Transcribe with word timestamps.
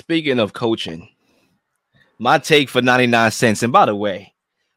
speaking 0.00 0.38
of 0.38 0.54
coaching, 0.54 1.06
my 2.18 2.38
take 2.38 2.70
for 2.70 2.80
99 2.80 3.30
cents. 3.30 3.62
And 3.62 3.70
by 3.70 3.84
the 3.84 3.94
way, 3.94 4.34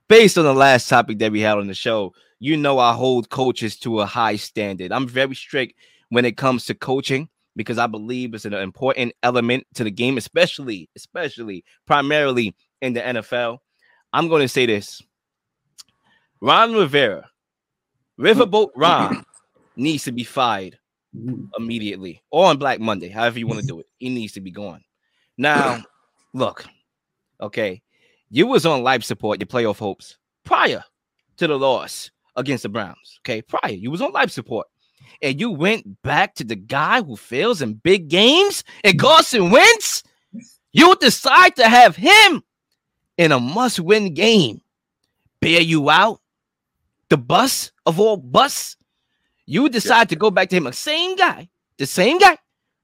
based 0.09 0.37
on 0.37 0.43
the 0.43 0.53
last 0.53 0.89
topic 0.89 1.19
that 1.19 1.31
we 1.31 1.39
had 1.39 1.57
on 1.57 1.67
the 1.67 1.73
show, 1.73 2.13
you 2.39 2.57
know 2.57 2.77
I 2.77 2.93
hold 2.93 3.29
coaches 3.29 3.77
to 3.79 4.01
a 4.01 4.05
high 4.05 4.35
standard. 4.35 4.91
I'm 4.91 5.07
very 5.07 5.33
strict 5.33 5.75
when 6.09 6.25
it 6.25 6.35
comes 6.35 6.65
to 6.65 6.75
coaching 6.75 7.29
because 7.55 7.77
I 7.77 7.87
believe 7.87 8.33
it's 8.33 8.43
an 8.43 8.53
important 8.53 9.13
element 9.23 9.65
to 9.75 9.85
the 9.85 9.91
game, 9.91 10.17
especially, 10.17 10.89
especially 10.97 11.63
primarily 11.87 12.53
in 12.81 12.91
the 12.91 12.99
NFL. 12.99 13.59
I'm 14.11 14.27
going 14.27 14.41
to 14.41 14.49
say 14.49 14.65
this 14.65 15.01
Ron 16.41 16.73
Rivera, 16.73 17.29
Riverboat 18.19 18.71
Ron, 18.75 19.23
needs 19.77 20.03
to 20.03 20.11
be 20.11 20.25
fired 20.25 20.77
immediately 21.57 22.21
or 22.29 22.47
on 22.47 22.57
Black 22.57 22.81
Monday, 22.81 23.07
however 23.07 23.39
you 23.39 23.47
want 23.47 23.61
to 23.61 23.65
do 23.65 23.79
it. 23.79 23.85
He 23.99 24.09
needs 24.09 24.33
to 24.33 24.41
be 24.41 24.51
gone. 24.51 24.83
Now, 25.37 25.83
look, 26.33 26.65
okay, 27.41 27.81
you 28.29 28.47
was 28.47 28.65
on 28.65 28.83
life 28.83 29.03
support, 29.03 29.39
your 29.39 29.47
playoff 29.47 29.79
hopes 29.79 30.17
prior 30.43 30.83
to 31.37 31.47
the 31.47 31.57
loss 31.57 32.11
against 32.35 32.63
the 32.63 32.69
Browns. 32.69 33.19
Okay, 33.21 33.41
prior 33.41 33.71
you 33.71 33.91
was 33.91 34.01
on 34.01 34.11
life 34.11 34.31
support, 34.31 34.67
and 35.21 35.39
you 35.39 35.51
went 35.51 36.01
back 36.03 36.35
to 36.35 36.43
the 36.43 36.55
guy 36.55 37.01
who 37.01 37.15
fails 37.15 37.61
in 37.61 37.73
big 37.75 38.09
games 38.09 38.63
and 38.83 38.99
Carson 38.99 39.51
Wentz. 39.51 40.03
You 40.71 40.95
decide 40.95 41.55
to 41.57 41.67
have 41.67 41.95
him 41.95 42.41
in 43.17 43.31
a 43.31 43.39
must-win 43.39 44.13
game, 44.13 44.61
bear 45.39 45.61
you 45.61 45.89
out. 45.89 46.19
The 47.09 47.17
bus 47.17 47.71
of 47.85 47.99
all 47.99 48.17
bus, 48.17 48.75
you 49.45 49.69
decide 49.69 50.09
to 50.09 50.15
go 50.15 50.31
back 50.31 50.49
to 50.49 50.55
him, 50.55 50.63
the 50.63 50.73
same 50.73 51.15
guy, 51.15 51.49
the 51.77 51.85
same 51.85 52.17
guy, 52.17 52.37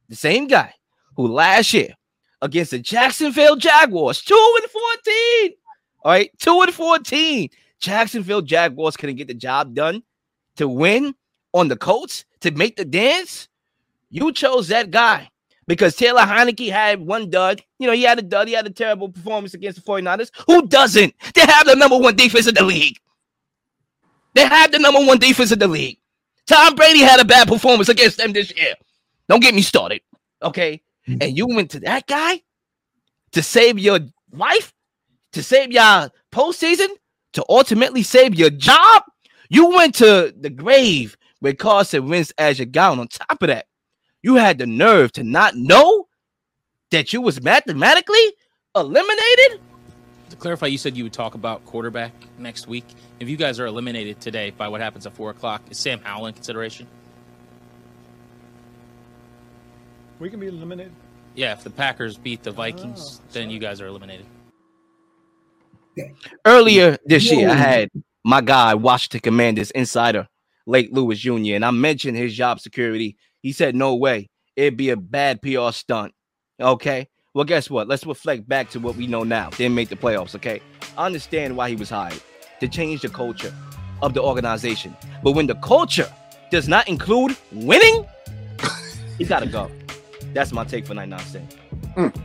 the 0.08 0.16
same 0.16 0.45
guy 0.45 0.73
who 1.16 1.27
last 1.27 1.73
year 1.73 1.95
against 2.42 2.72
the 2.72 2.80
Jacksonville 2.80 3.56
Jaguars, 3.56 4.22
two 4.22 4.58
and 4.62 4.72
fourteen. 4.72 5.54
All 6.04 6.12
right, 6.12 6.32
two 6.40 6.62
and 6.62 6.73
fourteen. 6.73 7.50
Jacksonville 7.80 8.42
Jaguars 8.42 8.98
couldn't 8.98 9.16
get 9.16 9.28
the 9.28 9.34
job 9.34 9.73
done 9.73 10.04
to 10.58 10.67
win 10.67 11.16
on 11.54 11.67
the 11.67 11.78
Colts 11.78 12.26
to 12.42 12.52
make 12.52 12.76
the 12.76 12.86
dance. 12.86 13.48
You 14.10 14.32
chose 14.32 14.67
that 14.70 14.92
guy 14.92 15.30
because 15.67 15.95
Taylor 15.95 16.22
Heinicke 16.22 16.72
had 16.72 17.00
one 17.00 17.30
dud. 17.30 17.62
You 17.78 17.88
know, 17.88 17.94
he 17.94 18.04
had 18.04 18.20
a 18.20 18.23
dud. 18.23 18.48
He 18.48 18.54
had 18.54 18.66
a 18.66 18.72
terrible 18.72 19.10
performance 19.10 19.54
against 19.54 19.84
the 19.84 19.90
49ers. 19.90 20.32
Who 20.48 20.67
doesn't? 20.67 21.14
They 21.36 21.42
have 21.42 21.67
the 21.67 21.76
number 21.76 21.98
one 21.98 22.16
defense 22.16 22.48
in 22.48 22.56
the 22.56 22.64
league. 22.64 22.98
They 24.34 24.45
have 24.45 24.72
the 24.72 24.80
number 24.80 25.00
one 25.00 25.20
defense 25.20 25.52
in 25.52 25.60
the 25.60 25.67
league. 25.67 26.00
Tom 26.48 26.76
Brady 26.76 27.00
had 27.00 27.20
a 27.20 27.26
bad 27.26 27.48
performance 27.48 27.90
against 27.90 28.17
them 28.17 28.34
this 28.34 28.56
year. 28.58 28.73
Don't 29.28 29.42
get 29.42 29.54
me 29.54 29.62
started. 29.62 30.02
Okay. 30.42 30.82
And 31.21 31.38
you 31.38 31.47
went 31.47 31.71
to 31.71 31.79
that 31.81 32.07
guy 32.07 32.41
to 33.31 33.41
save 33.41 33.79
your 33.79 33.99
life, 34.31 34.73
to 35.33 35.43
save 35.43 35.71
your 35.71 36.09
postseason, 36.31 36.88
to 37.33 37.45
ultimately 37.49 38.03
save 38.03 38.35
your 38.35 38.49
job. 38.49 39.03
You 39.49 39.69
went 39.69 39.95
to 39.95 40.33
the 40.39 40.49
grave 40.49 41.17
with 41.41 41.57
Carson 41.57 42.07
Wentz 42.07 42.33
as 42.37 42.59
your 42.59 42.65
guy. 42.65 42.89
on 42.89 43.07
top 43.07 43.41
of 43.41 43.47
that, 43.47 43.65
you 44.21 44.35
had 44.35 44.57
the 44.57 44.67
nerve 44.67 45.11
to 45.13 45.23
not 45.23 45.55
know 45.55 46.07
that 46.91 47.13
you 47.13 47.21
was 47.21 47.41
mathematically 47.41 48.33
eliminated. 48.75 49.61
To 50.30 50.35
clarify, 50.35 50.67
you 50.67 50.77
said 50.77 50.95
you 50.95 51.03
would 51.03 51.13
talk 51.13 51.33
about 51.33 51.65
quarterback 51.65 52.11
next 52.37 52.67
week. 52.67 52.85
If 53.19 53.30
you 53.30 53.37
guys 53.37 53.59
are 53.59 53.65
eliminated 53.65 54.19
today 54.21 54.52
by 54.52 54.67
what 54.67 54.81
happens 54.81 55.05
at 55.05 55.14
four 55.14 55.31
o'clock, 55.31 55.64
is 55.71 55.77
Sam 55.77 55.99
Howell 56.02 56.27
in 56.27 56.33
consideration? 56.33 56.87
We 60.19 60.30
can 60.30 60.39
be 60.39 60.47
eliminated. 60.47 60.91
Yeah, 61.35 61.53
if 61.53 61.63
the 61.63 61.69
Packers 61.69 62.17
beat 62.17 62.43
the 62.43 62.52
Vikings, 62.52 63.21
Oh, 63.21 63.27
then 63.31 63.49
you 63.49 63.59
guys 63.59 63.80
are 63.81 63.87
eliminated. 63.87 64.25
Earlier 66.45 66.97
this 67.05 67.30
year, 67.31 67.49
I 67.49 67.53
had 67.53 67.89
my 68.23 68.41
guy, 68.41 68.73
Washington 68.73 69.21
Commanders 69.21 69.71
insider, 69.71 70.27
Lake 70.65 70.89
Lewis 70.91 71.19
Jr., 71.19 71.55
and 71.55 71.65
I 71.65 71.71
mentioned 71.71 72.17
his 72.17 72.35
job 72.35 72.59
security. 72.59 73.17
He 73.41 73.52
said, 73.52 73.75
No 73.75 73.95
way, 73.95 74.30
it'd 74.55 74.77
be 74.77 74.89
a 74.89 74.97
bad 74.97 75.41
PR 75.41 75.71
stunt. 75.71 76.13
Okay. 76.59 77.07
Well, 77.33 77.45
guess 77.45 77.69
what? 77.69 77.87
Let's 77.87 78.05
reflect 78.05 78.47
back 78.47 78.69
to 78.71 78.80
what 78.80 78.95
we 78.95 79.07
know 79.07 79.23
now. 79.23 79.49
Didn't 79.51 79.75
make 79.75 79.89
the 79.89 79.95
playoffs. 79.95 80.36
Okay. 80.36 80.61
I 80.97 81.05
understand 81.05 81.55
why 81.55 81.69
he 81.69 81.75
was 81.75 81.89
hired 81.89 82.21
to 82.59 82.67
change 82.67 83.01
the 83.01 83.09
culture 83.09 83.53
of 84.01 84.13
the 84.13 84.21
organization. 84.21 84.95
But 85.23 85.31
when 85.31 85.47
the 85.47 85.55
culture 85.55 86.11
does 86.49 86.67
not 86.67 86.87
include 86.87 87.37
winning, 87.51 88.05
he 89.17 89.25
got 89.25 89.39
to 89.39 89.45
go. 89.45 89.69
That's 90.34 90.52
my 90.52 90.64
take 90.64 90.86
for 90.86 90.94
99 90.94 91.20
cents. 91.26 91.56
Mm. 91.95 92.22